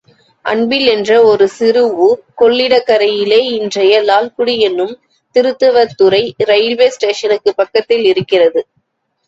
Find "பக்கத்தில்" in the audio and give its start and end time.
7.57-8.05